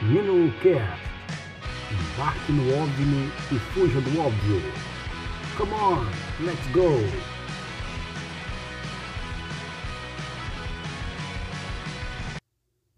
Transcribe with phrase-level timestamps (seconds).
[0.00, 0.96] Minnow Care.
[1.90, 4.62] Embarque no óbvio e fuja do óbvio.
[5.56, 6.06] Come on,
[6.44, 7.37] let's go!